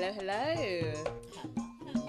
[0.00, 1.04] Hello, hello.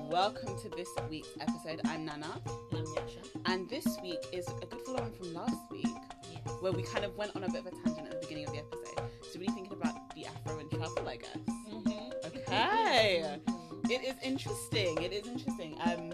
[0.09, 1.81] Welcome to this week's episode.
[1.83, 3.19] I'm Nana, And I'm Yasha.
[3.47, 5.85] and this week is a good follow on from last week,
[6.31, 6.41] Yes.
[6.61, 8.53] where we kind of went on a bit of a tangent at the beginning of
[8.53, 9.09] the episode.
[9.29, 11.37] So, really thinking about the Afro and travel, I guess.
[11.69, 12.27] Mm-hmm.
[12.27, 13.39] Okay.
[13.89, 15.01] It is interesting.
[15.01, 15.77] It is interesting.
[15.81, 16.13] Um,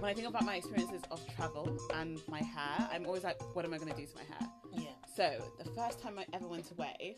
[0.00, 3.64] when I think about my experiences of travel and my hair, I'm always like, what
[3.64, 4.48] am I going to do to my hair?
[4.74, 4.90] Yeah.
[5.16, 7.16] So, the first time I ever went away,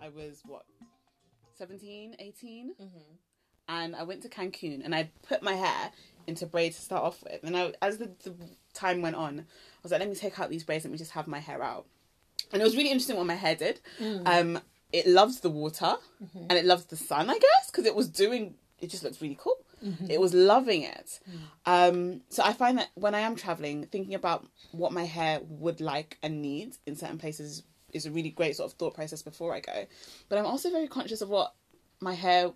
[0.00, 0.64] I was what,
[1.58, 2.74] 17, 18?
[2.80, 2.98] Mm-hmm.
[3.68, 5.90] and I went to Cancun and I put my hair
[6.26, 7.40] into braids to start off with.
[7.42, 8.34] And I, as the, the
[8.74, 9.42] time went on, I
[9.82, 11.86] was like, let me take out these braids, let me just have my hair out.
[12.52, 13.80] And it was really interesting what my hair did.
[14.26, 14.60] Um,
[14.92, 15.96] it loves the water
[16.48, 19.38] and it loves the sun, I guess, because it was doing, it just looks really
[19.38, 19.56] cool.
[20.08, 21.20] It was loving it.
[21.66, 25.80] Um, so I find that when I am traveling, thinking about what my hair would
[25.80, 29.54] like and need in certain places is a really great sort of thought process before
[29.54, 29.86] I go.
[30.28, 31.54] But I'm also very conscious of what
[32.00, 32.50] my hair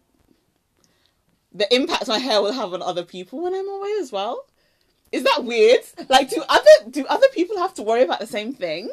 [1.54, 4.46] the impact my hair will have on other people when I'm away as well.
[5.10, 5.82] Is that weird?
[6.08, 8.90] Like, do other do other people have to worry about the same thing?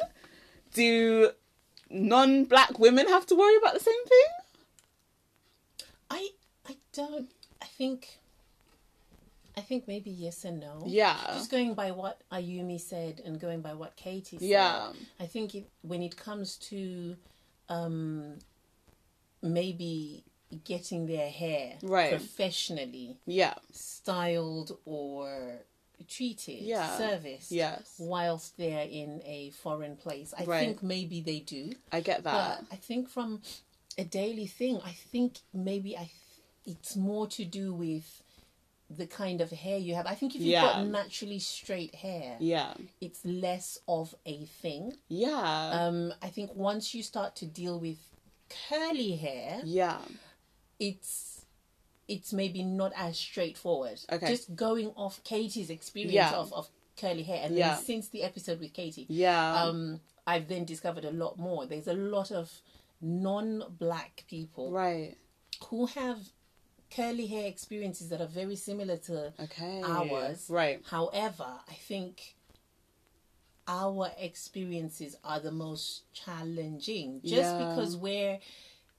[0.74, 1.30] Do
[1.88, 4.26] non-black women have to worry about the same thing?
[6.10, 6.28] I
[6.68, 7.30] I don't.
[7.62, 8.19] I think.
[9.60, 10.84] I think maybe yes and no.
[10.86, 14.48] Yeah, Just going by what Ayumi said and going by what Katie said.
[14.48, 17.14] yeah, I think it, when it comes to,
[17.68, 18.38] um,
[19.42, 20.24] maybe
[20.64, 22.10] getting their hair Right.
[22.10, 25.58] professionally yeah, styled or
[26.08, 26.96] treated, Yeah.
[26.96, 27.94] serviced, yes.
[27.98, 30.32] whilst they're in a foreign place.
[30.36, 30.64] I Right.
[30.66, 31.74] think maybe they do.
[31.92, 32.60] I get that.
[32.60, 33.42] But I think from
[33.98, 36.10] a daily thing, I think maybe I
[36.66, 38.22] it's more to do with
[38.90, 40.06] the kind of hair you have.
[40.06, 40.62] I think if you've Yeah.
[40.62, 44.96] got naturally straight hair, Yeah, it's less of a thing.
[45.08, 47.98] yeah, Um, I think once you start to deal with
[48.68, 50.00] curly hair, yeah.
[50.78, 51.28] it's
[52.08, 54.00] it's maybe not as straightforward.
[54.10, 54.26] Okay.
[54.26, 56.32] Just going off Katie's experience Yeah.
[56.34, 57.76] of, of curly hair and Yeah.
[57.76, 61.66] then since the episode with Katie, Yeah, um, I've then discovered a lot more.
[61.66, 62.60] There's a lot of
[63.00, 65.16] non-black people right.
[65.68, 66.18] who have
[66.90, 69.82] curly hair experiences that are very similar to Okay.
[69.84, 70.46] ours.
[70.50, 70.82] Right.
[70.88, 72.34] However, I think
[73.68, 77.68] our experiences are the most challenging just Yeah.
[77.68, 78.40] because where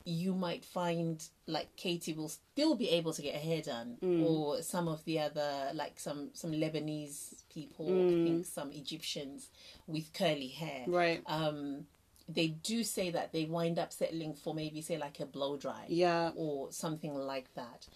[0.04, 4.24] you might find like Katie will still be able to get her hair done Mm.
[4.24, 8.08] or some of the other like some some Lebanese people Mm.
[8.22, 9.50] I think some Egyptians
[9.86, 11.22] with curly hair Right.
[11.28, 11.86] um
[12.34, 15.86] they do say that they wind up settling for maybe say like a blow dry
[15.88, 16.32] Yeah.
[16.36, 17.88] or something like that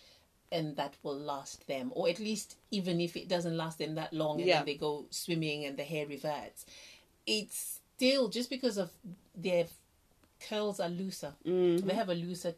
[0.51, 4.13] and that will last them or at least even if it doesn't last them that
[4.13, 4.57] long and Yeah.
[4.57, 6.65] then they go swimming and the hair reverts
[7.25, 8.91] it's still just because of
[9.35, 9.65] their
[10.49, 11.87] curls are looser mm-hmm.
[11.87, 12.53] they have a looser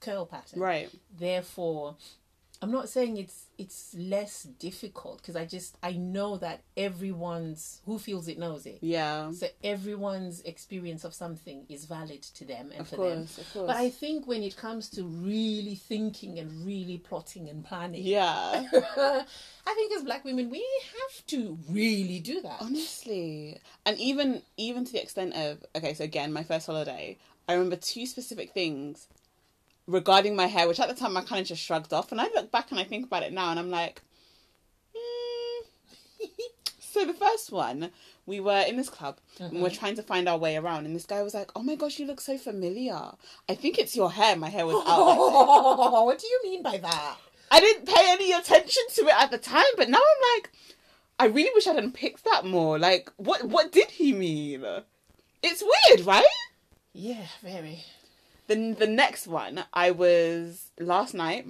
[0.00, 0.90] curl pattern Right.
[1.18, 1.96] therefore
[2.62, 7.98] i'm not saying it's it's less difficult because i just i know that everyone's who
[7.98, 9.30] feels it knows it Yeah.
[9.32, 13.22] so everyone's experience of something is valid to them and Of for them.
[13.22, 13.66] Of course.
[13.66, 18.64] But I think when it comes to really thinking and really plotting and planning, yeah.
[18.72, 22.58] I think as black women we have to really do that.
[22.60, 27.16] Honestly, and even even to the extent of okay, so again, my first holiday,
[27.48, 29.06] I remember two specific things
[29.90, 32.24] regarding my hair, which at the time I kind of just shrugged off, and I
[32.34, 34.02] look back and I think about it now, and I'm like,
[34.94, 35.64] hmm.
[36.80, 37.90] so the first one,
[38.26, 40.94] we were in this club and we we're trying to find our way around, and
[40.94, 43.00] this guy was like, "Oh my gosh, you look so familiar.
[43.48, 44.84] I think it's your hair." My hair was out.
[44.86, 47.16] Oh, what do you mean by that?
[47.50, 50.52] I didn't pay any attention to it at the time, but now I'm like,
[51.18, 52.78] I really wish I hadn't picked that more.
[52.78, 54.64] Like, what what did he mean?
[55.42, 56.24] It's weird, right?
[56.92, 57.84] Yeah, very.
[58.50, 61.46] Then the next one, I was last night.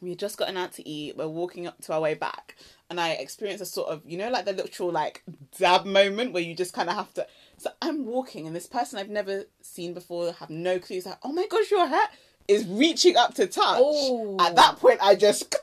[0.00, 1.14] We had just gotten out to eat.
[1.14, 2.56] We're walking up to our way back,
[2.88, 5.22] and I experienced a sort of, you know, like the literal like
[5.58, 7.26] dab moment where you just kind of have to.
[7.58, 10.96] So I'm walking, and this person I've never seen before, have no clue.
[10.96, 12.08] Is like, oh my gosh, your hair
[12.48, 13.76] is reaching up to touch.
[13.78, 14.38] Oh.
[14.40, 15.52] At that point, I just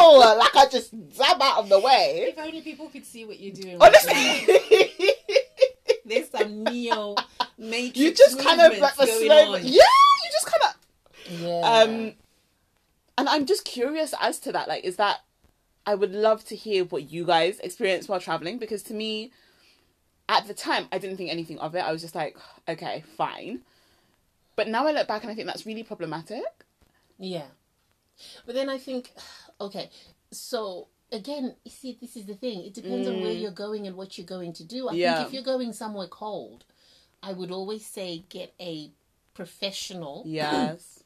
[0.00, 2.34] like I just dab out of the way.
[2.36, 3.78] If only people could see what you're doing.
[3.80, 4.96] Honestly,
[6.06, 7.16] There's some neo
[7.58, 7.98] matrix.
[7.98, 9.44] you just kind of like the movements slow.
[9.52, 9.82] going Yeah,
[10.24, 11.60] you just kind of Yeah.
[11.60, 12.12] Um,
[13.18, 14.68] and I'm just curious as to that.
[14.68, 15.20] Like, is that
[15.86, 19.32] I would love to hear what you guys experienced while traveling because to me,
[20.28, 21.80] at the time, I didn't think anything of it.
[21.80, 22.36] I was just like,
[22.68, 23.60] okay, fine.
[24.56, 26.42] But now I look back and I think that's really problematic.
[27.18, 27.46] Yeah.
[28.44, 29.12] But then I think,
[29.60, 29.90] okay,
[30.30, 32.64] so again, you see, this is the thing.
[32.64, 34.88] It depends on where you're going and what you're going to do.
[34.88, 35.16] I Yeah.
[35.16, 36.64] think if you're going somewhere cold,
[37.28, 38.90] I would always say get a
[39.34, 41.02] professional Yes.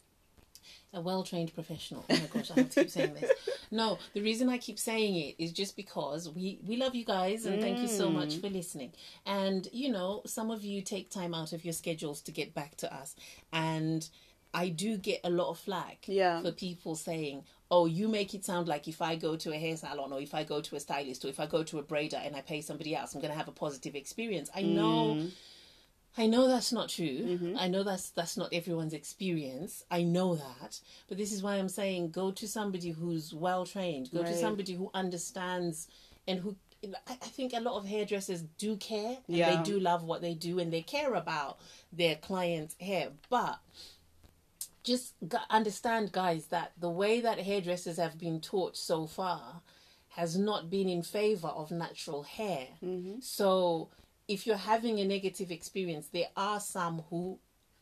[0.92, 2.04] a well trained professional.
[2.10, 3.30] Oh my gosh, I have to keep saying this.
[3.70, 7.46] No, the reason I keep saying it is just because we we love you guys
[7.46, 8.40] and thank you so much Mm.
[8.42, 8.92] for listening.
[9.24, 12.76] And you know, some of you take time out of your schedules to get back
[12.78, 13.14] to us,
[13.52, 14.08] and
[14.52, 16.42] I do get a lot of flack Yeah.
[16.42, 17.44] for people saying.
[17.72, 20.34] Oh, you make it sound like if I go to a hair salon or if
[20.34, 22.60] I go to a stylist or if I go to a braider and I pay
[22.62, 24.50] somebody else, I'm going to have a positive experience.
[24.52, 25.30] I know Mm.
[26.18, 27.06] I know that's not true.
[27.06, 27.56] Mm-hmm.
[27.58, 29.84] I know that's that's not everyone's experience.
[29.90, 30.80] I know that.
[31.08, 34.10] But this is why I'm saying go to somebody who's well trained.
[34.12, 35.88] Go to somebody who understands
[36.26, 36.56] and who
[37.06, 39.56] I think a lot of hairdressers do care and Yeah.
[39.56, 41.58] they do love what they do and they care about
[41.92, 43.10] their clients' hair.
[43.28, 43.60] But
[44.82, 45.14] just
[45.50, 49.60] understand, guys, that the way that hairdressers have been taught so far
[50.14, 52.66] has not been in favor of natural hair.
[53.20, 53.90] So
[54.30, 57.38] if you're having a negative experience, there are some who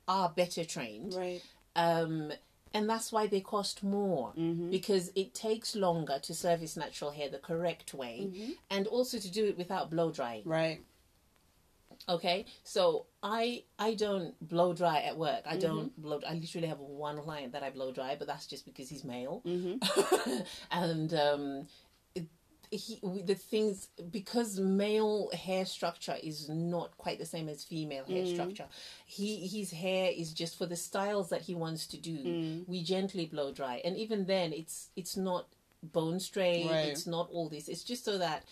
[0.09, 1.15] are better trained.
[1.15, 1.43] Right.
[1.77, 2.33] Um,
[2.73, 4.33] and that's why they cost more
[4.71, 8.31] because it takes longer to service natural hair the correct way
[8.71, 10.43] and also to do it without blow drying.
[10.45, 10.81] Right.
[12.09, 15.43] Okay, so I I don't blow dry at work.
[15.47, 16.21] I don't blow.
[16.27, 19.43] I literally have one client that I blow dry, but that's just because he's male,
[20.71, 21.67] and um,
[22.70, 28.25] he the things because male hair structure is not quite the same as female hair
[28.25, 28.32] mm.
[28.32, 28.67] structure.
[29.06, 32.17] He his hair is just for the styles that he wants to do.
[32.17, 32.69] Mm.
[32.69, 35.47] We gently blow dry, and even then, it's it's not
[35.82, 36.67] bone straight.
[36.69, 36.88] Right.
[36.88, 37.69] It's not all this.
[37.69, 38.44] It's just so that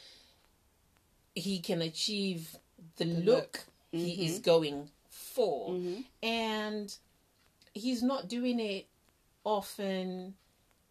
[1.34, 2.56] he can achieve
[2.96, 3.24] the, look.
[3.24, 3.60] look,
[3.92, 4.50] he is mm-hmm.
[4.50, 5.70] going for.
[5.70, 6.00] Mm-hmm.
[6.22, 6.94] And
[7.72, 8.86] he's not doing it
[9.44, 10.34] often.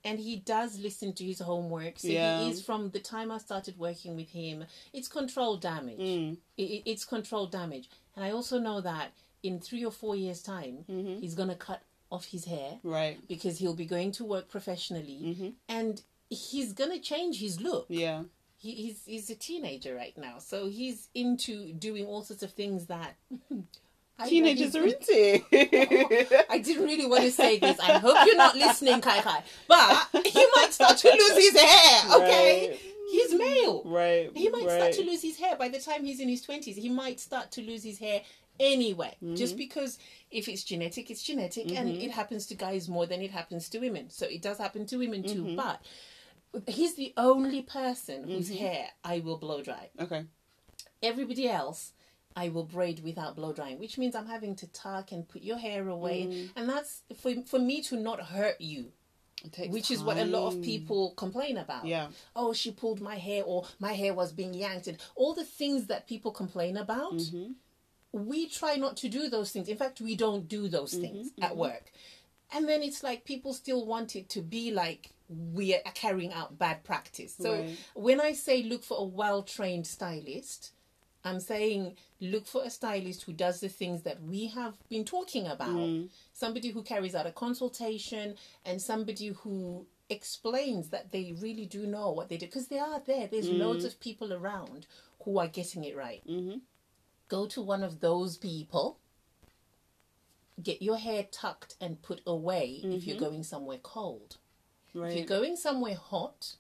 [0.06, 2.00] And he does listen to his homework.
[2.00, 2.42] So Yeah.
[2.44, 4.63] he is from the time I started working with him,
[4.94, 6.00] it's controlled damage.
[6.00, 6.38] Mm.
[6.57, 7.90] It, it- it's controlled damage.
[8.16, 9.12] And I also know that
[9.44, 10.86] in three or four years' time,
[11.22, 11.81] he's going to cut
[12.12, 13.18] off his hair Right.
[13.28, 15.50] because he'll be going to work professionally Mm-hmm.
[15.68, 18.24] and he's going to change his look Yeah.
[18.58, 22.86] he, he's he's a teenager right now, so he's into doing all sorts of things
[22.88, 23.16] that
[24.17, 25.41] I- Teenagers are into.
[26.50, 27.77] I didn't really want to say this.
[27.79, 29.44] I hope you're not listening, Kai Kai.
[29.67, 32.15] But he might start to lose his hair.
[32.17, 32.79] Okay, Right.
[33.12, 33.81] he's male.
[33.85, 34.31] right.
[34.33, 34.77] He might right.
[34.77, 36.77] start to lose his hair by the time he's in his twenties.
[36.77, 38.21] He might start to lose his hair
[38.57, 39.35] anyway, Mm-hmm.
[39.35, 40.00] just because
[40.31, 43.79] if it's genetic, it's genetic, and it happens to guys more than it happens to
[43.79, 44.09] women.
[44.09, 45.44] So it does happen to women too.
[45.44, 45.56] Mm-hmm.
[45.57, 45.81] But
[46.73, 49.89] he's the only person whose hair I will blow dry.
[50.00, 50.23] Okay.
[51.03, 51.91] Everybody else,
[52.36, 55.58] I will braid without blow drying, which means I'm having to tuck and put your
[55.58, 56.50] hair away, Mm.
[56.56, 58.92] and that's for for me to not hurt you.
[59.70, 61.86] Which is what a lot of people complain about.
[61.86, 62.08] Yeah.
[62.36, 65.86] Oh, she pulled my hair, or my hair was being yanked, and all the things
[65.88, 67.14] that people complain about.
[67.14, 67.52] Mm-hmm.
[68.12, 69.68] We try not to do those things.
[69.68, 71.92] In fact, we don't do those Mm-hmm, things at work.
[72.54, 76.58] And then it's like people still want it to be like we are carrying out
[76.58, 77.36] bad practice.
[77.40, 77.78] So Right.
[77.94, 80.72] when I say look for a well trained stylist,
[81.25, 85.48] I'm saying look for a stylist who does the things that we have been talking
[85.48, 85.75] about.
[85.75, 86.10] Mm.
[86.33, 92.12] Somebody who carries out a consultation and somebody who explains that they really do know
[92.12, 93.27] what they do because they are there.
[93.27, 93.57] There's mm.
[93.57, 94.86] loads of people around
[95.24, 96.22] who are getting it right.
[96.30, 96.60] Mm-hmm.
[97.27, 99.00] Go to one of those people.
[100.62, 103.25] Get your hair tucked and put away if you're mm-hmm.
[103.25, 104.38] going somewhere cold.
[104.94, 106.55] If you're going somewhere hot,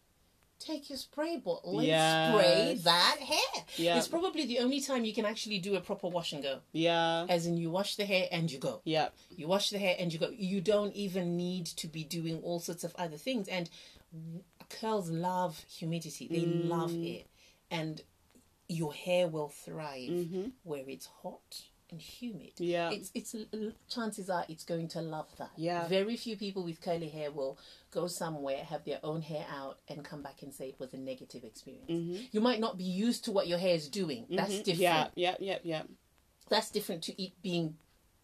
[0.65, 2.33] take your spray bottle and Yes.
[2.33, 3.65] spray that hair.
[3.77, 3.97] Yeah.
[3.97, 6.61] It's probably the only time you can actually do a proper wash and go.
[6.71, 7.25] Yeah.
[7.29, 8.81] As in, you wash the hair and you go.
[8.83, 9.09] Yeah.
[9.35, 10.29] You wash the hair and you go.
[10.29, 13.47] You don't even need to be doing all sorts of other things.
[13.47, 13.69] And
[14.69, 17.19] curls love humidity, they love mm.
[17.19, 17.27] it.
[17.69, 18.01] And
[18.67, 20.47] your hair will thrive mm-hmm.
[20.63, 22.51] where it's hot and humid.
[22.57, 22.91] Yeah.
[22.91, 23.35] It's it's
[23.89, 25.51] chances are it's going to love that.
[25.55, 25.87] Yeah.
[25.87, 27.57] Very few people with curly hair will
[27.91, 30.97] go somewhere, have their own hair out, and come back and say it was a
[30.97, 31.89] negative experience.
[31.89, 32.23] Mm-hmm.
[32.31, 34.25] You might not be used to what your hair is doing.
[34.29, 34.63] That's mm-hmm.
[34.63, 34.79] different.
[34.79, 35.07] Yeah.
[35.15, 35.35] Yeah.
[35.39, 35.57] Yeah.
[35.63, 35.83] Yeah.
[36.49, 37.75] That's different to it being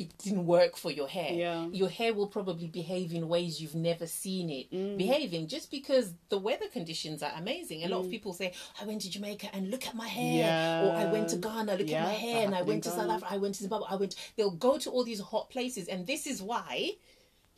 [0.01, 1.31] it didn't work for your hair.
[1.33, 1.67] Yeah.
[1.71, 4.97] Your hair will probably behave in ways you've never seen it Mm.
[4.97, 7.83] behaving just because the weather conditions are amazing.
[7.83, 10.85] A lot of people say, I went to Jamaica and look at my hair.
[10.85, 11.41] Or I went to Mm.
[11.41, 12.45] Ghana, look Yeah, at my hair.
[12.45, 14.89] And I went to South Africa, I went to Zimbabwe, I went they'll go to
[14.89, 15.87] all these hot places.
[15.87, 16.91] And this is why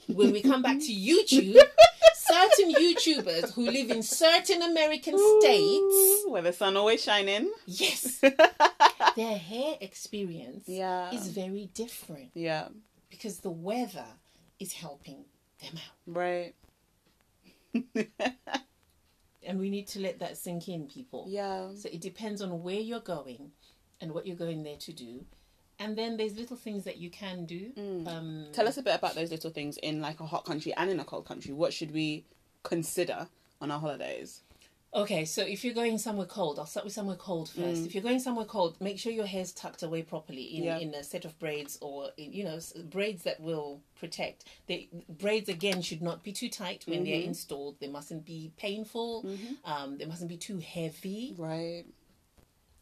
[0.08, 1.58] when we come back to YouTube,
[2.16, 7.52] certain YouTubers who live in certain American states, Where the sun always shining.
[7.66, 8.22] yes,
[9.18, 11.12] their hair experience Yeah.
[11.12, 12.68] is very different Yeah.
[13.10, 14.06] because the weather
[14.60, 15.26] is helping
[15.62, 15.96] them out.
[16.08, 16.56] Right.
[19.46, 21.26] And we need to let that sink in, people.
[21.28, 21.72] Yeah.
[21.76, 23.52] So it depends on where you're going
[24.00, 25.26] and what you're going there to do.
[25.80, 27.74] and then there's little things that you can do.
[28.08, 30.90] Um, Tell us a bit about those little things in like a hot country and
[30.90, 31.52] in a cold country.
[31.52, 32.24] What should we
[32.64, 33.28] consider
[33.60, 34.43] on our holidays?
[34.96, 37.82] Okay, so if you're going somewhere cold, I'll start with somewhere cold first.
[37.82, 37.86] Mm.
[37.88, 40.78] If you're going somewhere cold, make sure your hair's tucked away properly in, Yeah.
[40.78, 42.60] in a set of braids or in, you know
[42.92, 44.46] braids that will protect.
[44.68, 47.30] The braids again should not be too tight when they're mm-hmm.
[47.30, 47.80] installed.
[47.80, 49.24] They mustn't be painful.
[49.24, 49.72] Mm-hmm.
[49.72, 51.34] Um, they mustn't be too heavy.
[51.38, 51.86] Right.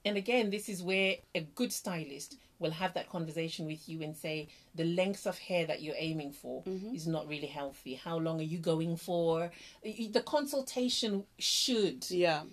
[0.03, 4.15] And again, this is where a good stylist will have that conversation with you and
[4.15, 6.63] say the length of hair that you're aiming for
[6.93, 7.95] is not really healthy.
[7.95, 9.51] How long are you going for?
[9.83, 12.43] The consultation should Yeah.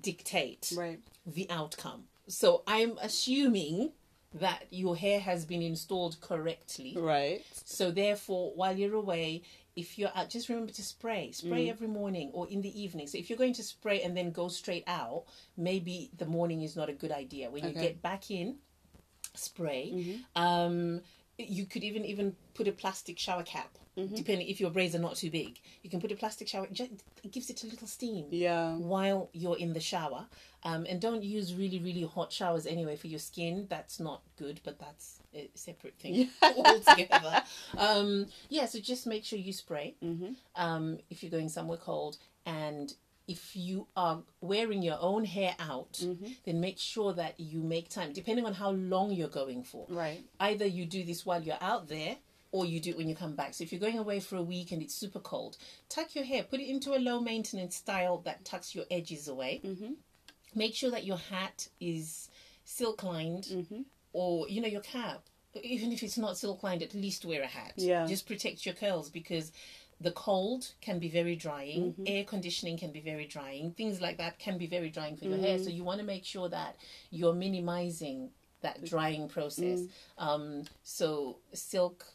[0.00, 1.00] dictate Right.
[1.26, 2.04] the outcome.
[2.28, 3.92] So I'm assuming
[4.32, 6.94] that your hair has been installed correctly.
[6.96, 7.42] Right.
[7.64, 9.42] So therefore, while you're away,
[9.74, 11.32] if you're out, just remember to spray.
[11.32, 11.70] Spray Mm.
[11.70, 13.08] every morning or in the evening.
[13.08, 15.24] So if you're going to spray and then go straight out,
[15.56, 17.50] maybe the morning is not a good idea.
[17.50, 17.78] When you Okay.
[17.78, 17.86] Mm-hmm.
[17.88, 18.58] get back in,
[19.34, 20.18] spray.
[20.36, 21.00] Um,
[21.38, 23.70] you could even even put a plastic shower cap.
[23.98, 24.14] Mm-hmm.
[24.14, 26.66] Depending if your braids are not too big, you can put a plastic shower.
[26.70, 26.90] Just,
[27.24, 28.76] it gives it a little steam Yeah.
[28.76, 30.26] while you're in the shower.
[30.62, 33.66] Um, and don't use really, really hot showers anyway for your skin.
[33.68, 37.42] That's not good, but that's a separate thing altogether.
[37.76, 39.94] Um, yeah, so just make sure you spray
[40.54, 42.16] um, if you're going somewhere cold.
[42.46, 42.94] And
[43.30, 46.32] if you are wearing your own hair out, mm-hmm.
[46.44, 50.24] then make sure that you make time, depending on how long you're going for Right.
[50.40, 52.16] either you do this while you're out there
[52.50, 53.54] or you do it when you come back.
[53.54, 55.56] So if you're going away for a week and it's super cold,
[55.88, 59.60] tuck your hair, put it into a low maintenance style that tucks your edges away.
[59.64, 59.92] Mm-hmm.
[60.56, 62.30] Make sure that your hat is
[62.64, 63.82] silk lined mm-hmm.
[64.12, 65.22] or, you know, your cap.
[65.62, 67.74] Even if it's not silk lined, at least wear a hat.
[67.76, 68.06] Yeah.
[68.06, 69.52] Just protect your curls because
[70.00, 72.04] the cold can be very drying, mm-hmm.
[72.06, 75.36] air conditioning can be very drying, things like that can be very drying for your
[75.36, 75.58] hair.
[75.58, 75.74] So mm.
[75.74, 76.76] you want to make sure that
[77.10, 78.30] you're minimizing
[78.62, 78.88] that mm.
[78.88, 79.80] drying process.
[79.80, 79.88] Mm.
[80.18, 82.06] Um, so silk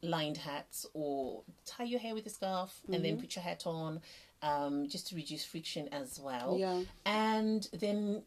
[0.00, 3.20] lined hats or tie your hair with a scarf and then mm-hmm.
[3.20, 4.00] put your hat on
[4.42, 6.56] um, just to reduce friction as well.
[6.58, 6.82] Yeah.
[7.04, 8.22] And then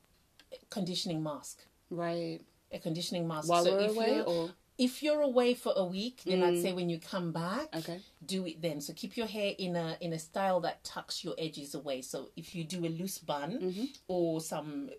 [0.70, 1.60] conditioning mask.
[1.90, 2.40] Right.
[2.72, 3.50] A conditioning mask.
[3.50, 4.52] While so we're if away or
[4.86, 8.00] if you're away for a week, then I'd say when you come back, okay.
[8.26, 8.82] do it then.
[8.82, 12.02] So keep your hair in a in a style that tucks your edges away.
[12.02, 13.86] So if you do a loose bun Mm-hmm.
[14.08, 14.90] or some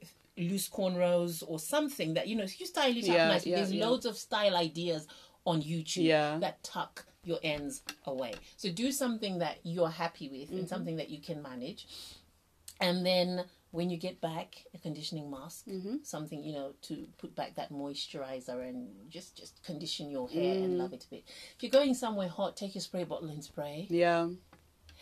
[0.51, 3.51] loose cornrows or something that you know, you style it Yeah, up nicely.
[3.51, 3.87] yeah, There's yeah.
[3.87, 5.07] loads of style ideas
[5.45, 6.07] on YouTube
[6.41, 8.33] that tuck your ends away.
[8.57, 10.59] So do something that you're happy with Mm-hmm.
[10.59, 11.87] and something that you can manage.
[12.81, 15.97] And then when you get back, a conditioning mask, Mm-hmm.
[16.05, 20.65] something you know to put back that moisturizer and just just condition your hair Mm.
[20.65, 21.25] and love it a bit.
[21.57, 23.87] If you're going somewhere hot, take your spray bottle and spray.
[23.91, 24.29] Yeah.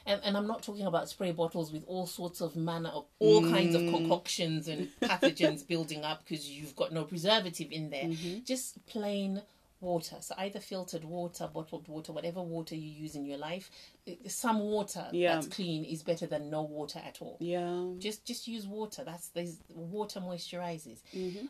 [0.07, 3.43] And, and I'm not talking about spray bottles with all sorts of manner of all
[3.43, 8.05] kinds of concoctions and pathogens building up because you've got no preservative in there.
[8.05, 8.45] Mm-hmm.
[8.47, 9.43] Just plain
[9.81, 10.17] water.
[10.21, 13.71] So either filtered water, bottled water, whatever water you use in your life.
[14.29, 15.35] Some water Yeah.
[15.35, 17.37] that's clean is better than no water at all.
[17.41, 17.87] Yeah.
[17.99, 19.05] Just just use water.
[19.05, 20.99] That's there's water moisturizes.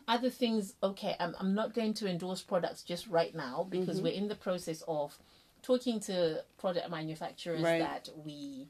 [0.07, 1.15] Other things, okay.
[1.19, 4.81] I'm I'm not going to endorse products just right now because we're in the process
[4.87, 5.17] of
[5.61, 7.79] talking to product manufacturers Right.
[7.79, 8.67] that we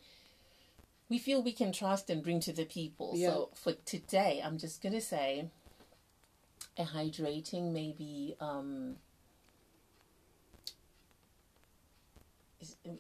[1.10, 3.12] we feel we can trust and bring to the people.
[3.16, 3.30] Yeah.
[3.30, 5.50] So for today, I'm just gonna say
[6.78, 8.96] a hydrating, maybe um,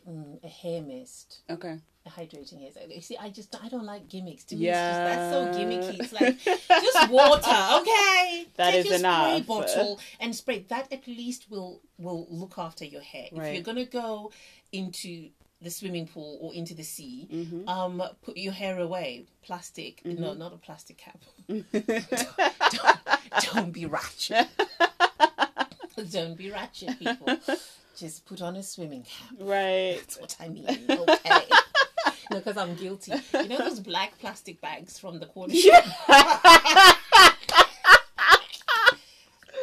[0.07, 1.77] mm, a hair mist Okay.
[2.05, 2.71] a hydrating hair.
[2.89, 4.43] You see, I just I don't like gimmicks.
[4.45, 4.89] To me, Yeah.
[4.89, 5.99] it's just, that's so gimmicky.
[5.99, 6.37] It's like
[6.81, 8.45] just water, okay?
[8.57, 10.59] That Take is your spray bottle and spray.
[10.69, 13.27] That at least will will look after your hair.
[13.31, 14.31] If you're gonna go
[14.71, 15.29] into
[15.61, 17.67] the swimming pool or into the sea, Mm-hmm.
[17.69, 19.25] um, put your hair away.
[19.43, 21.19] Plastic, no, not a plastic cap.
[21.47, 21.65] don't,
[23.53, 24.47] don't be ratchet.
[26.11, 27.37] don't be ratchet, people.
[28.01, 29.37] Just put on a swimming cap.
[29.39, 29.97] Right.
[29.99, 30.65] That's what I mean.
[30.67, 30.89] Okay.
[32.31, 33.13] no, because I'm guilty.
[33.31, 35.53] You know those black plastic bags from the corner
[36.07, 36.97] shop?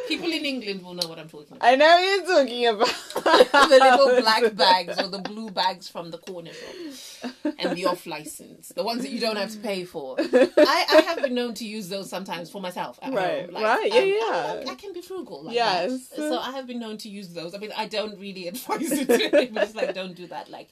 [0.09, 1.65] People in England will know what I'm talking about.
[1.65, 3.69] I know what you're talking about.
[3.69, 8.05] the little black bags or the blue bags from the corner shop and the off
[8.05, 10.15] license, the ones that you don't have to pay for.
[10.19, 13.99] I, I have been known to use those sometimes for myself Right, um, right, yeah,
[13.99, 14.71] I, yeah.
[14.71, 15.43] I can be frugal.
[15.43, 16.07] Like Yes.
[16.09, 16.17] That.
[16.17, 17.53] So I have been known to use those.
[17.55, 19.65] I mean, I don't really advise it to anybody.
[19.65, 20.49] It's like, don't do that.
[20.49, 20.69] Like,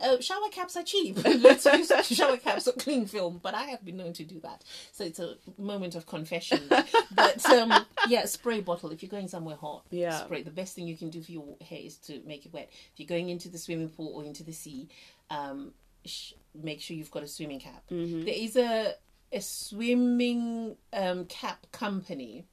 [0.00, 1.18] uh, shower caps are cheap.
[1.24, 3.40] Let's use shower caps or cling film.
[3.42, 4.64] But I have been known to do that.
[4.92, 6.60] So it's a moment of confession.
[7.14, 7.72] but um,
[8.08, 8.90] yeah, spray bottle.
[8.90, 10.24] If you're going somewhere hot, Yeah.
[10.24, 10.42] spray.
[10.42, 12.70] The best thing you can do for your hair is to make it wet.
[12.92, 14.88] If you're going into the swimming pool or into the sea,
[15.30, 15.72] um,
[16.04, 17.82] sh- make sure you've got a swimming cap.
[17.90, 18.24] Mm-hmm.
[18.24, 18.94] There is a
[19.32, 22.44] a swimming um, cap company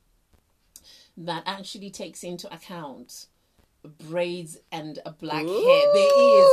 [1.18, 3.26] that actually takes into account
[4.08, 5.94] braids and a black hair.
[5.94, 6.52] There is.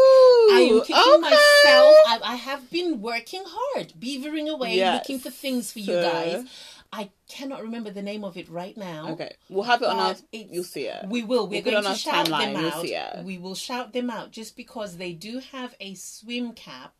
[0.52, 1.20] I am kicking okay.
[1.20, 1.96] myself.
[2.06, 5.00] I, I have been working hard, beavering away, Yes.
[5.00, 6.12] looking for things for you Uh.
[6.12, 6.44] guys.
[6.92, 9.08] I cannot remember the name of it right now.
[9.10, 10.14] Okay, we'll have it on our.
[10.14, 11.06] But You'll see it.
[11.08, 11.48] We will.
[11.48, 12.84] We're We'll going to shout timeline, them out.
[12.84, 13.24] it.
[13.24, 16.94] We will shout them out just because they do have a swim cap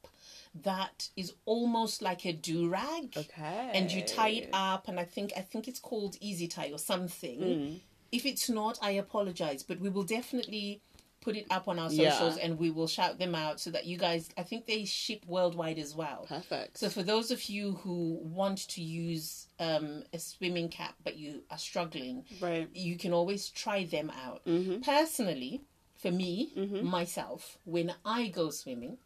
[0.64, 3.14] that is almost like a do rag.
[3.16, 3.70] Okay.
[3.72, 6.78] And you tie it up, and I think I think it's called Easy Tie or
[6.78, 7.38] something.
[7.40, 7.74] Hmm.
[8.10, 10.80] If it's not, I apologize, but we will definitely
[11.24, 12.12] put it up on our Yeah.
[12.12, 14.28] socials and we will shout them out so that you guys.
[14.36, 16.26] I think they ship worldwide as well.
[16.28, 16.78] Perfect.
[16.78, 21.42] So for those of you who want to use um, a swimming cap but you
[21.50, 22.68] are struggling, right.
[22.74, 24.44] you can always try them out.
[24.44, 24.82] Mm-hmm.
[24.82, 25.62] Personally,
[25.96, 26.52] for me,
[26.82, 28.98] myself, when I go swimming,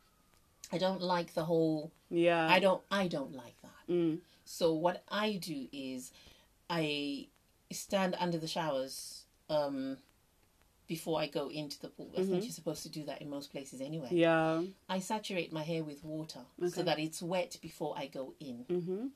[0.72, 1.92] I don't like the whole.
[2.10, 2.48] Yeah.
[2.48, 2.82] I don't.
[2.90, 3.92] I don't like that.
[3.92, 4.18] Mm.
[4.44, 6.10] So what I do is,
[6.68, 7.28] I
[7.70, 9.98] stand under the showers um,
[10.88, 12.10] before I go into the pool.
[12.16, 14.06] I think you're supposed to do that in most places anyway.
[14.06, 14.16] Mm-hmm.
[14.16, 14.62] Yeah.
[14.88, 18.64] I saturate my hair with water so that it's wet before I go in.
[18.68, 19.06] Mm-hmm.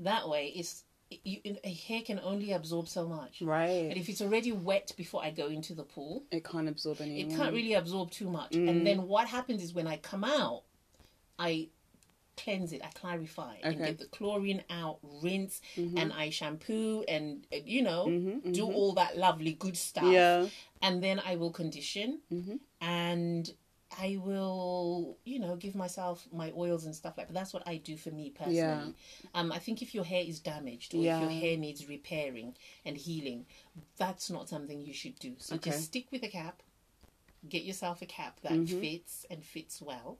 [0.00, 0.82] That way, it's
[1.24, 3.40] you, a hair can only absorb so much.
[3.42, 3.86] Right.
[3.90, 7.20] And if it's already wet before I go into the pool, It can't absorb any.
[7.20, 8.52] it can't really absorb too much.
[8.52, 8.68] Mm.
[8.68, 10.62] And then what happens is when I come out,
[11.38, 11.68] I
[12.42, 17.82] cleanse it, I clarify, and get the chlorine out, rinse, and I shampoo and you
[17.82, 20.12] know Mhm, do all that lovely good stuff.
[20.12, 20.48] Yeah.
[20.80, 22.58] And then I will condition, Mhm.
[22.80, 23.54] and
[23.98, 27.34] I will you know give myself my oils and stuff like that.
[27.34, 28.94] That's what I do for me personally.
[28.94, 29.28] Yeah.
[29.34, 31.16] Um, I think if your hair is damaged or Yeah.
[31.16, 33.46] if your hair needs repairing and healing,
[33.96, 35.36] that's not something you should do.
[35.38, 35.70] So Okay.
[35.70, 36.62] just stick with a cap.
[37.48, 38.80] Get yourself a cap that Mhm.
[38.80, 40.18] fits and fits well,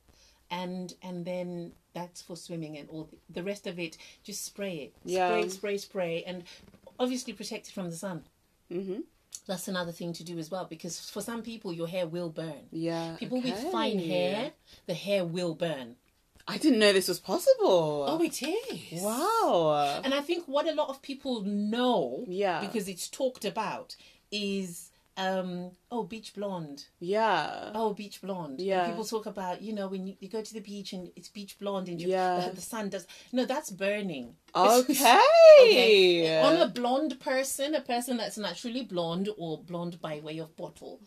[0.53, 3.97] and and then that's for swimming and all the, the rest of it.
[4.23, 5.29] Just spray it, Yeah.
[5.31, 6.45] spray, spray, spray, and
[7.01, 8.23] obviously protect it from the sun.
[8.71, 9.01] Mm-hmm.
[9.47, 12.69] That's another thing to do as well because for some people your hair will burn.
[12.71, 13.17] Yeah.
[13.19, 14.53] People with fine hair,
[14.87, 15.97] the hair will burn.
[16.47, 18.05] I didn't know this was possible.
[18.09, 19.03] Oh, it is.
[19.03, 20.01] wow.
[20.05, 22.61] And I think what a lot of people know, Yeah.
[22.61, 23.97] because it's talked about,
[24.31, 27.71] is um oh beach blonde, Yeah.
[27.75, 28.59] oh beach blonde.
[28.61, 28.89] And Yeah.
[28.89, 31.59] people talk about you know when you, you go to the beach and it's beach
[31.59, 32.49] blonde and you, Yeah.
[32.49, 34.37] the, the sun does no that's burning.
[34.55, 35.19] Okay.
[35.63, 36.41] Okay.
[36.47, 41.01] On a blonde person, a person that's naturally blonde or blonde by way of bottle,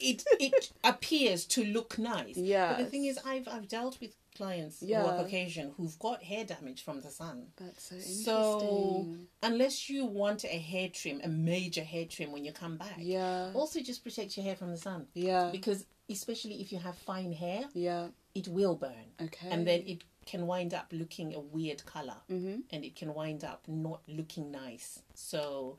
[0.00, 2.36] it it appears to look nice.
[2.36, 5.04] But the thing is, I've I've dealt with clients who Yeah.
[5.04, 7.52] are Caucasian who've got hair damage from the sun.
[7.56, 8.24] That's so interesting.
[8.24, 12.96] So unless you want a hair trim, a major hair trim when you come back,
[12.98, 13.52] yeah.
[13.54, 15.50] also just protect your hair from the sun Yeah.
[15.52, 18.08] because especially if you have fine hair, Yeah.
[18.34, 19.48] it will burn Okay.
[19.50, 22.60] and then it can wind up looking a weird color Mm-hmm.
[22.70, 25.00] and it can wind up not looking nice.
[25.14, 25.78] So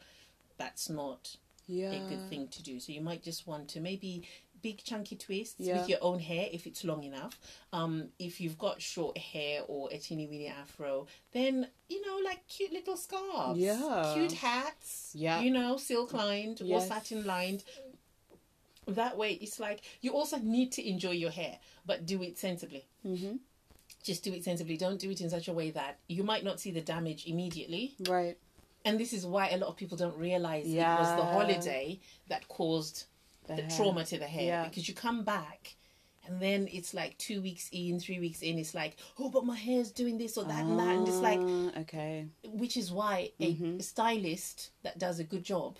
[0.57, 1.35] that's not
[1.67, 1.91] Yeah.
[1.91, 2.79] a good thing to do.
[2.79, 4.23] So you might just want to maybe
[4.65, 5.77] big chunky twists Yeah.
[5.77, 7.33] with your own hair if it's long enough.
[7.71, 12.41] Um, if you've got short hair or a teeny weeny afro, then you know like
[12.47, 14.13] cute little scarves, Yeah.
[14.15, 15.39] cute hats, Yeah.
[15.41, 17.63] you know silk lined or satin lined.
[18.87, 22.85] That way, it's like you also need to enjoy your hair, but do it sensibly.
[23.05, 23.35] Mm-hmm.
[24.01, 24.77] Just do it sensibly.
[24.77, 27.93] Don't do it in such a way that you might not see the damage immediately.
[28.07, 28.37] Right.
[28.83, 31.99] And this is why a lot of people don't realize it was the holiday
[32.29, 33.05] that caused
[33.47, 33.69] the, hair.
[33.75, 34.43] trauma to the hair.
[34.45, 34.67] Yeah.
[34.67, 35.75] Because you come back
[36.27, 39.55] and then it's like two weeks in, three weeks in, it's like, oh, but my
[39.55, 40.95] hair's doing this or that and that.
[40.95, 42.27] And it's like, Ah, okay.
[42.43, 45.77] which is why a stylist that does a good job,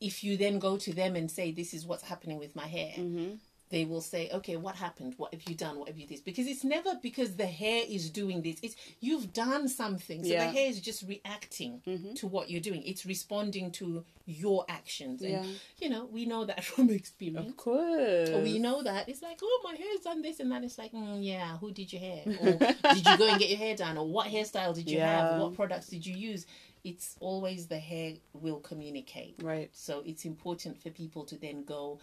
[0.00, 2.92] if you then go to them and say, this is what's happening with my hair,
[2.96, 3.34] Mm-hmm.
[3.70, 5.14] They will say, okay, what happened?
[5.16, 5.78] What have you done?
[5.78, 6.20] What have you this?
[6.20, 8.56] Because it's never because the hair is doing this.
[8.62, 10.24] It's you've done something.
[10.24, 10.46] So Yeah.
[10.46, 12.16] the hair is just reacting Mhm.
[12.16, 12.82] to what you're doing.
[12.84, 15.22] It's responding to your actions.
[15.22, 15.46] And Yeah.
[15.78, 17.48] you know, we know that from experience.
[17.50, 18.30] Of course.
[18.30, 20.64] We know that it's like, oh, my hair's done this and that.
[20.64, 22.22] It's like, mm, yeah, who did your hair?
[22.40, 22.58] Or
[22.94, 23.96] did you go and get your hair done?
[23.98, 25.30] Or what hairstyle did you Yeah.
[25.30, 25.40] have?
[25.40, 26.44] What products did you use?
[26.82, 29.34] It's always the hair will communicate.
[29.42, 29.68] Right.
[29.72, 32.00] So it's important for people to then go,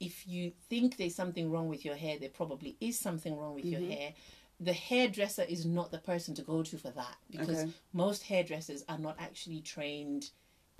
[0.00, 3.64] if you think there's something wrong with your hair, there probably is something wrong with
[3.64, 4.14] your hair.
[4.60, 7.72] The hairdresser is not the person to go to for that because Okay.
[7.92, 10.30] most hairdressers are not actually trained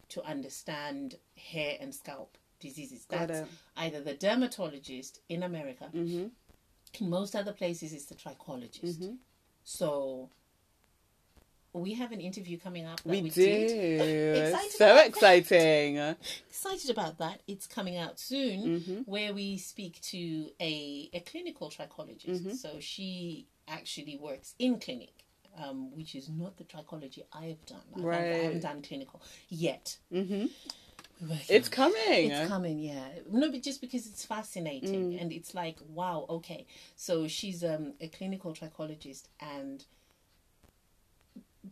[0.08, 3.04] to understand hair and scalp diseases.
[3.06, 5.90] That's either the dermatologist in America.
[5.94, 6.28] Mm-hmm.
[7.00, 8.98] In most other places, it's the trichologist.
[8.98, 9.18] Mhm.
[9.64, 10.30] So
[11.80, 13.00] we have an interview coming up.
[13.02, 13.42] That We, we, do.
[14.44, 15.06] Excited so that.
[15.08, 15.96] exciting.
[16.48, 17.40] Excited about that.
[17.46, 18.98] It's coming out soon, Mm-hmm.
[19.06, 22.40] where we speak to a a clinical trichologist.
[22.42, 22.54] Mhm.
[22.56, 25.12] So she actually works in clinic.
[25.58, 27.80] um, which is not the trichology I've done.
[27.96, 29.96] I, haven't- I haven't done clinical yet.
[30.12, 30.46] hmm
[31.48, 32.30] It's coming.
[32.30, 33.08] It's coming, yeah.
[33.30, 36.66] No, but just because it's fascinating and it's like, wow, okay.
[36.94, 39.82] So she's um, a clinical trichologist and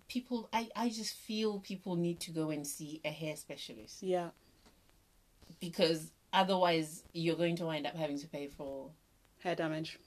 [0.08, 4.30] people I, I just feel people need to go and see a hair specialist Yeah.
[5.60, 8.90] because otherwise you're going to wind up having to pay for
[9.42, 9.98] Hair damage.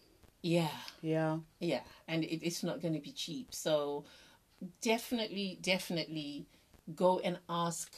[0.41, 0.69] yeah
[1.01, 1.37] Yeah.
[1.59, 4.03] yeah and it, it's not going to be cheap so
[4.81, 6.45] definitely definitely
[6.95, 7.95] go and ask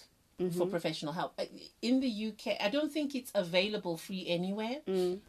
[0.58, 1.38] for professional help
[1.82, 5.19] in the uk i don't think it's available free anywhere Mm.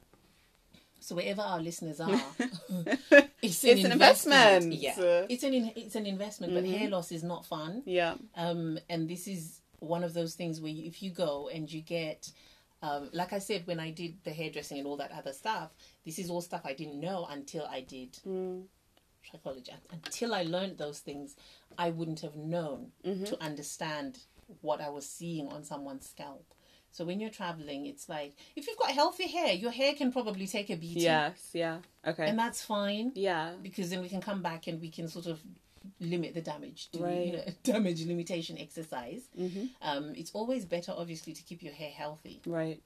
[1.00, 2.10] So wherever our listeners are
[3.42, 4.72] it's It's an investment.
[4.74, 4.94] yeah
[5.28, 8.14] it's an in- it's an investment but hair loss is not fun Yeah.
[8.36, 11.80] um, and this is one of those things where you, if you go and you
[11.80, 12.30] get
[12.82, 15.70] um, like i said when i did the hairdressing and all that other stuff
[16.04, 18.64] this is all stuff i didn't know until i did Mm.
[19.26, 21.34] trichology until i learned those things
[21.78, 23.24] i wouldn't have known Mm-hmm.
[23.24, 24.18] to understand
[24.60, 26.44] what i was seeing on someone's scalp
[26.92, 30.46] so when you're traveling it's like if you've got healthy hair your hair can probably
[30.46, 31.50] take a beating Yes.
[31.52, 31.78] Yeah.
[32.06, 32.26] Okay.
[32.28, 33.52] and that's fine yeah.
[33.62, 35.40] because then we can come back and we can sort of
[36.00, 37.26] limit the damage do Right.
[37.26, 41.90] you know damage limitation exercise hmm um, it's always better obviously to keep your hair
[41.90, 42.80] healthy Right.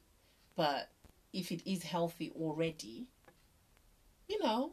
[0.56, 0.88] but
[1.32, 3.06] if it is healthy already
[4.28, 4.72] you know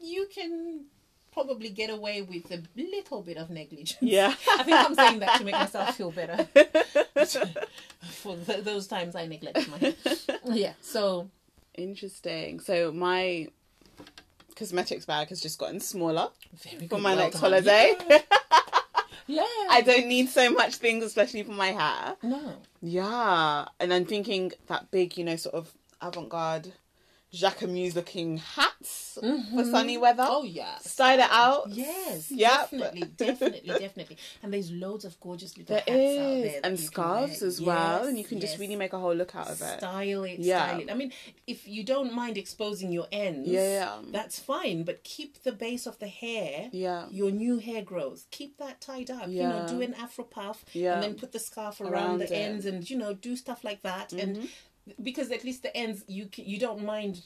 [0.00, 0.86] you can
[1.32, 4.34] probably get away with a little bit of negligence Yeah.
[4.50, 6.44] i think i'm saying that to make myself feel better
[8.04, 9.94] for th- those times i neglect my hair
[10.52, 11.28] yeah so
[11.76, 12.60] Interesting.
[12.60, 13.46] So my
[14.56, 17.52] cosmetics bag has just gotten smaller very for my Well next done.
[17.52, 17.94] holiday.
[19.26, 22.16] yeah I don't need so much things, especially for my hair.
[22.22, 26.72] no Yeah, and I'm thinking that big, you know, sort of avant-garde
[27.32, 30.24] Jacquemus looking hats for sunny weather.
[30.26, 31.68] oh yeah Style it out.
[31.70, 32.70] Yes, Yep.
[32.70, 34.16] definitely, definitely, definitely.
[34.42, 38.08] And there's loads of gorgeous little There hats out there and scarves as well, Yes,
[38.08, 39.78] and you can just really make a whole look out of it.
[39.78, 40.66] style it, Yeah.
[40.68, 40.90] style it.
[40.90, 41.12] I mean,
[41.46, 43.98] if you don't mind exposing your ends, Yeah, yeah.
[44.10, 44.82] that's fine.
[44.84, 49.10] But keep the base of the hair, Yeah, your new hair growth, keep that tied
[49.10, 49.26] up.
[49.28, 49.42] Yeah.
[49.42, 50.94] You know, do an afro puff, Yeah.
[50.94, 52.30] and then put the scarf around, Around the it.
[52.30, 52.52] Mm-hmm.
[52.52, 54.12] ends, and you know, do stuff like that.
[54.12, 54.48] And
[55.02, 57.22] because at least the ends, you you don't mind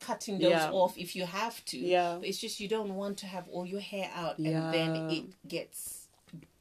[0.00, 0.70] cutting those Yeah.
[0.72, 1.78] off if you have to.
[1.78, 2.16] Yeah.
[2.18, 5.24] But it's just you don't want to have all your hair out and then it
[5.48, 6.08] gets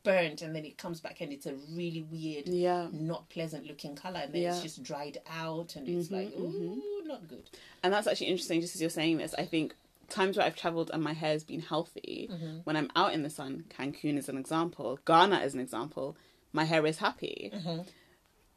[0.04, 2.88] burnt and then it comes back and it's a really weird, yeah.
[2.92, 4.52] not pleasant looking color and then it's Yeah.
[4.54, 7.50] Mm-hmm, just dried out and it's like, ooh, not good.
[7.84, 8.62] And that's actually interesting.
[8.62, 9.76] Just as you're saying this, I think
[10.10, 12.58] times where I've travelled and my hair's been healthy, Mm-hmm.
[12.64, 16.16] when I'm out in the sun, Cancun is an example, Ghana is an example,
[16.54, 17.52] my hair is happy.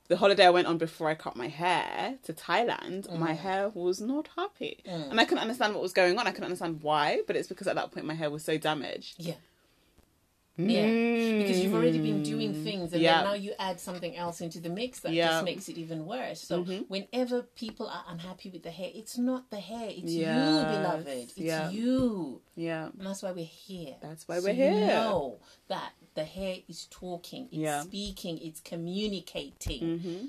[0.09, 3.19] The holiday I went on before I cut my hair to Thailand, Mm.
[3.19, 4.83] my hair was not happy.
[4.85, 6.27] And I couldn't understand what was going on.
[6.27, 9.15] I couldn't understand why, but it's because at that point my hair was so damaged.
[9.19, 9.35] Yeah.
[10.57, 10.87] Yeah.
[11.39, 13.05] Because you've already been doing things and Mm.
[13.05, 13.15] Yeah.
[13.17, 15.29] then now you add something else into the mix that Yeah.
[15.29, 16.41] just makes it even worse.
[16.41, 21.09] So whenever people are unhappy with the hair, it's not the hair, it's you, beloved.
[21.09, 21.71] It's Yeah.
[21.71, 22.41] you.
[22.55, 22.91] Yeah.
[22.97, 23.97] And that's why we're here.
[24.01, 24.73] That's why So we're here.
[24.73, 25.39] you know
[25.69, 29.81] that the hair is talking, it's speaking, it's communicating.
[29.83, 30.27] Mm-hmm.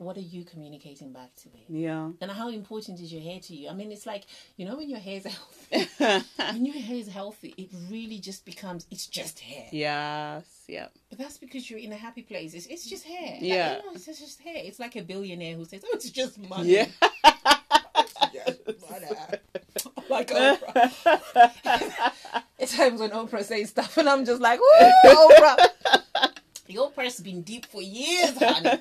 [0.00, 1.64] What are you communicating back to it?
[1.68, 2.08] Yeah.
[2.22, 3.68] And how important is your hair to you?
[3.68, 4.24] I mean, it's like,
[4.56, 5.26] you know, when your hair is
[5.98, 9.66] healthy, when your hair is healthy, it really just becomes, it's just hair.
[9.70, 10.44] yes.
[10.66, 10.86] Yeah.
[11.10, 12.54] But that's because you're in a happy place.
[12.54, 13.32] It's, it's just hair.
[13.32, 13.76] Like, Yeah.
[13.76, 14.54] you know, it's just hair.
[14.56, 16.70] It's like a billionaire who says, oh, it's just money.
[16.70, 16.86] Yeah.
[20.08, 22.12] like Oprah.
[22.58, 25.68] it's times when Oprah says stuff, and I'm just like, "Ooh, Oprah."
[26.68, 28.78] Your Oprah's been deep for years, honey.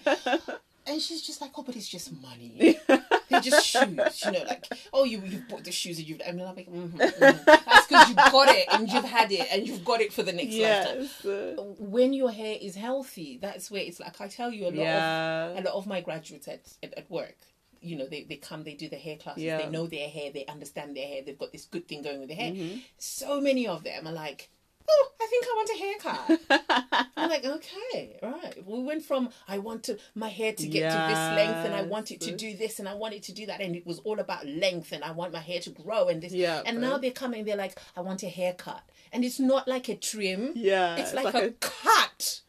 [0.89, 2.78] And she's just like, "Oh, but it's just money.
[3.30, 4.43] They're just shoes, you know.
[4.47, 7.43] Like, oh, you you bought the shoes and you've." I mean, I'm like, mm-hmm, mm-hmm.
[7.45, 10.34] "That's because you've got it and you've had it and you've got it for the
[10.34, 11.60] next lifetime." yes.
[11.78, 15.45] When your hair is healthy, that's where it's like I tell you a lot Yeah.
[15.49, 17.38] of a lot of my graduates at, at, at work
[17.82, 19.58] you know they, they come they do the hair classes Yeah.
[19.60, 22.28] they know their hair they understand their hair they've got this good thing going with
[22.28, 22.80] their hair Mm-hmm.
[22.97, 24.49] so many of them are like
[24.89, 27.10] oh i think i want a haircut.
[27.17, 28.67] I'm like okay right.
[28.67, 31.82] We went from i want to my hair to get to this length and i
[31.82, 33.62] want it to do this and i want it to do that.
[33.62, 36.34] And it was all about length and i want my hair to grow and this.
[36.34, 38.84] Yeah, and now they're coming they're like i want a haircut.
[39.12, 40.52] And it's not like a trim.
[40.56, 40.95] Yeah.
[40.97, 42.41] it's like, a, cut.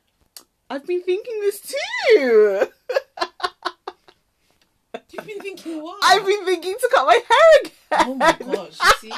[0.68, 2.66] I've been thinking this too.
[5.10, 6.00] you've been thinking what?
[6.04, 7.72] I've been thinking to cut my hair again.
[7.92, 9.12] oh my gosh see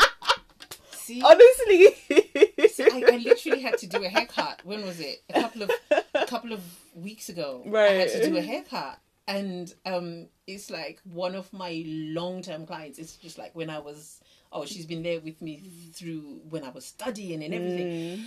[1.13, 2.91] see Honestly.
[2.93, 4.61] I, I literally had to do a haircut.
[4.65, 5.23] When was it?
[5.31, 5.71] A couple of
[6.15, 6.61] a couple of
[6.95, 7.63] weeks ago.
[7.67, 8.99] Right, I had to do a haircut.
[9.29, 14.21] and um it's like one of my long-term clients it's just like when i was
[14.51, 15.63] oh she's been there with me
[15.95, 17.87] through when i was studying and everything
[18.19, 18.25] Mm.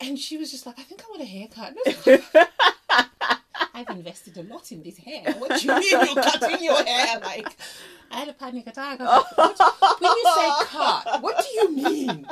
[0.00, 3.69] and she was just like i think i want a haircut And I was like,
[3.80, 7.18] i've invested a lot in this hair what do you mean you're cutting your hair
[7.20, 7.56] like
[8.10, 11.48] i had a panic attack I was like, what, when you say cut what do
[11.58, 12.26] you mean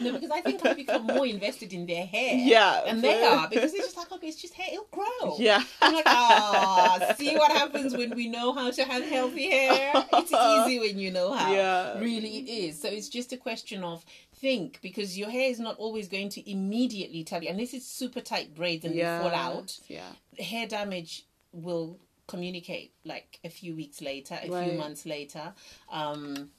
[0.00, 3.48] no because i think i've become more invested in their hair Yeah, and they are
[3.48, 5.62] because it's just like okay it's just hair it'll grow Yeah.
[5.82, 9.92] I'm like, ah, see what happens when we know how to have healthy hair?
[10.14, 11.52] It's easy when you know how.
[11.52, 11.98] Yeah.
[11.98, 12.80] Really, it is.
[12.80, 14.04] So it's just a question of
[14.40, 18.20] think because your hair is not always going to immediately tell you, unless it's super
[18.20, 19.18] tight braids and Yeah.
[19.22, 19.78] they fall out.
[19.88, 20.12] Yeah.
[20.38, 24.70] Hair damage will communicate like a few weeks later, a Right.
[24.70, 25.54] few months later.
[25.90, 26.52] Um,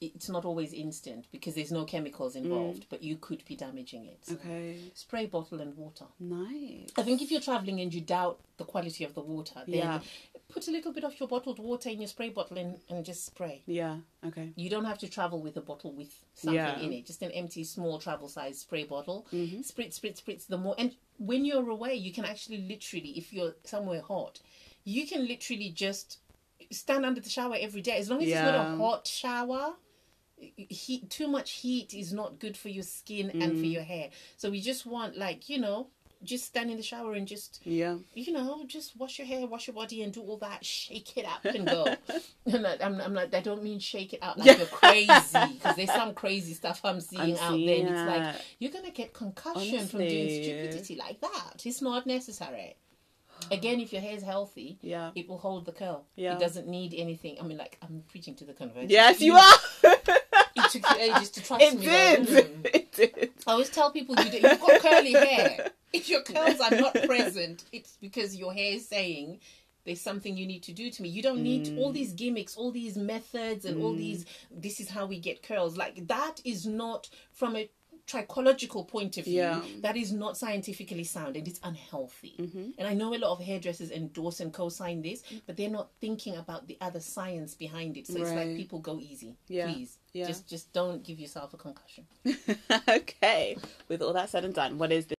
[0.00, 4.18] it's not always instant because there's no chemicals involved, but you could be damaging it.
[4.26, 4.76] So Okay.
[4.94, 6.06] Spray bottle and water.
[6.18, 6.90] Nice.
[6.96, 10.00] I think if you're traveling and you doubt the quality of the water, then Yeah.
[10.52, 13.24] Put a little bit of your bottled water in your spray bottle and, and just
[13.24, 13.62] spray.
[13.66, 13.96] Yeah.
[14.26, 14.52] Okay.
[14.56, 16.78] You don't have to travel with a bottle with something Yeah.
[16.78, 17.06] in it.
[17.06, 19.26] Just an empty, small travel size spray bottle.
[19.32, 19.60] Mm-hmm.
[19.60, 20.46] Spritz, spritz, spritz.
[20.46, 24.40] The more, and when you're away, you can actually literally, if you're somewhere hot,
[24.84, 26.18] you can literally just
[26.70, 27.96] stand under the shower every day.
[27.98, 29.74] As long as it's not a hot shower,
[30.56, 33.60] heat too much heat is not good for your skin and Mm.
[33.60, 34.10] for your hair.
[34.36, 35.88] So we just want like you know,
[36.24, 37.96] just stand in the shower and just Yeah.
[38.14, 40.64] you know, just wash your hair, wash your body, and do all that.
[40.64, 41.86] Shake it up and go.
[42.46, 45.06] and I, I'm, I'm like, I don't mean shake it out like you're crazy
[45.54, 47.80] because there's some crazy stuff I'm seeing I'm out there.
[47.86, 51.62] And it's like you're gonna get concussion from doing stupidity like that.
[51.64, 52.76] It's not necessary.
[53.50, 55.10] Again, if your hair is healthy, Yeah.
[55.16, 56.04] it will hold the curl.
[56.14, 56.34] Yeah.
[56.36, 57.38] It doesn't need anything.
[57.40, 58.90] I mean, like I'm preaching to the converted.
[58.90, 59.54] Yes, you are.
[60.54, 61.84] It took you ages to trust it me.
[61.86, 62.26] did.
[62.26, 62.70] though.
[62.74, 63.30] It did.
[63.46, 65.70] I always tell people you do, you've got curly hair.
[65.92, 69.40] If your curls are not present, it's because your hair is saying
[69.84, 71.08] there's something you need to do to me.
[71.08, 74.24] You don't need all these gimmicks, all these methods, and all these.
[74.50, 75.76] This is how we get curls.
[75.76, 77.68] Like that is not from a
[78.06, 79.34] trichological point of view.
[79.38, 79.62] Yeah.
[79.80, 82.34] That is not scientifically sound, and it's unhealthy.
[82.38, 82.70] Mm-hmm.
[82.78, 86.36] And I know a lot of hairdressers endorse and co-sign this, but they're not thinking
[86.36, 88.06] about the other science behind it.
[88.06, 89.72] So it's like people go easy, Yeah.
[89.72, 89.98] please.
[90.12, 90.26] Yeah.
[90.26, 92.06] Just just don't give yourself a concussion.
[92.88, 93.56] okay.
[93.88, 95.16] With all that said and done, what is this,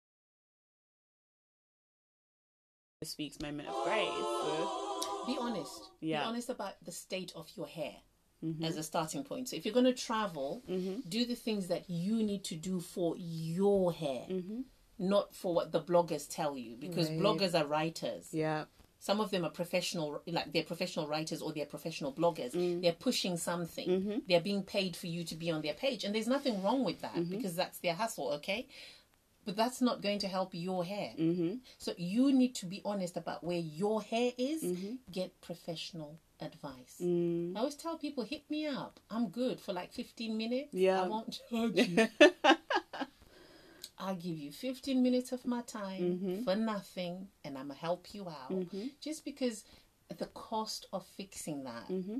[3.19, 4.09] week's moment of grace?
[5.27, 5.91] Be honest.
[6.01, 6.21] Yeah.
[6.23, 7.95] Be honest about the state of your hair
[8.45, 8.65] Mm-hmm.
[8.65, 9.49] as a starting point.
[9.49, 10.65] So if you're going to travel,
[11.09, 14.25] do the things that you need to do for your hair,
[14.99, 17.21] not for what the bloggers tell you, because Right.
[17.21, 18.31] bloggers are writers.
[18.33, 18.65] Yeah.
[18.99, 22.51] Some of them are professional, like they're professional writers or they're professional bloggers.
[22.83, 24.23] They're pushing something.
[24.29, 27.01] They're being paid for you to be on their page, and there's nothing wrong with
[27.03, 28.33] that because that's their hustle.
[28.33, 28.67] Okay.
[29.45, 31.11] But that's not going to help your hair.
[31.19, 31.55] Mm-hmm.
[31.79, 34.63] So you need to be honest about where your hair is.
[35.11, 36.97] Get professional advice.
[37.03, 37.57] Mm.
[37.57, 39.01] I always tell people, hit me up.
[39.11, 40.75] I'm good for like 15 minutes.
[40.75, 41.03] Yeah.
[41.03, 42.09] I won't charge you.
[43.99, 46.43] I'll give you 15 minutes of my time Mm-hmm.
[46.45, 48.53] for nothing and I'm to help you out.
[49.01, 49.65] Just because
[50.19, 52.19] the cost of fixing that is Mm-hmm.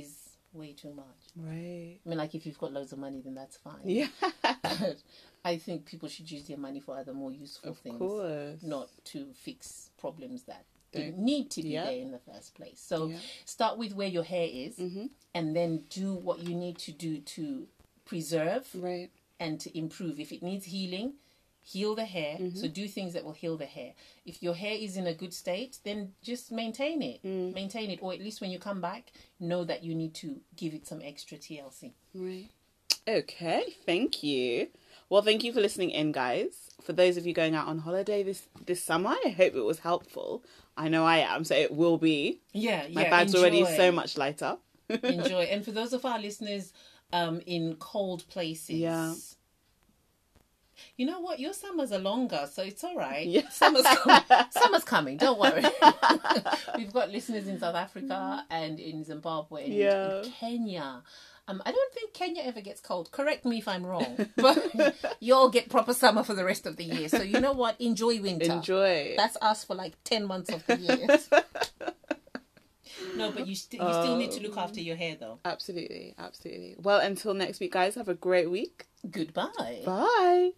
[0.00, 0.21] is
[0.52, 1.04] way too much.
[1.36, 1.98] Right.
[2.04, 3.80] I mean, like if you've got loads of money, then that's fine.
[3.84, 4.06] Yeah.
[5.44, 8.62] I think people should use their money for other more useful Of things course.
[8.62, 11.84] not to fix problems that Don't- didn't need to be Yeah.
[11.84, 12.80] there in the first place.
[12.80, 13.18] So Yeah.
[13.44, 15.10] start with where your hair is Mhm.
[15.34, 17.66] and then do what you need to do to
[18.04, 19.10] preserve Right.
[19.40, 20.20] and to improve.
[20.20, 21.14] If it needs healing,
[21.62, 22.36] heal the hair.
[22.36, 22.56] Mm-hmm.
[22.56, 23.92] So do things that will heal the hair.
[24.26, 27.22] If your hair is in a good state, then just maintain it.
[27.24, 27.54] Mm.
[27.54, 28.00] Maintain it.
[28.02, 31.00] Or at least when you come back, know that you need to give it some
[31.02, 31.92] extra TLC.
[32.14, 32.50] Right.
[33.08, 34.68] Okay, thank you.
[35.08, 36.70] Well, thank you for listening in, guys.
[36.82, 39.80] For those of you going out on holiday this this summer, I hope it was
[39.80, 40.44] helpful.
[40.76, 42.40] I know I am, so it will be.
[42.52, 43.10] Yeah, My yeah.
[43.10, 44.56] bag's already so much lighter.
[44.88, 45.42] enjoy.
[45.42, 46.72] And for those of our listeners
[47.12, 49.14] um, in cold places, Yeah.
[50.96, 51.40] You know what?
[51.40, 53.26] Your summers are longer, so it's all right.
[53.26, 53.48] Yeah.
[53.50, 54.22] Summer's coming.
[54.50, 55.16] Summer's coming.
[55.16, 55.62] Don't worry.
[56.76, 60.22] We've got listeners in South Africa and in Zimbabwe and Yeah.
[60.22, 61.02] in Kenya.
[61.48, 63.10] Um, I don't think Kenya ever gets cold.
[63.10, 66.76] Correct me if I'm wrong, but you all get proper summer for the rest of
[66.76, 67.08] the year.
[67.08, 67.80] So you know what?
[67.80, 68.52] Enjoy winter.
[68.52, 69.14] Enjoy.
[69.16, 71.18] That's us for like ten months of the year.
[73.16, 75.40] no, but you still you still need to look after your hair though.
[75.44, 76.76] Absolutely, absolutely.
[76.78, 78.86] Well, until next week, guys, have a great week.
[79.10, 79.82] Goodbye.
[79.84, 80.50] Bye.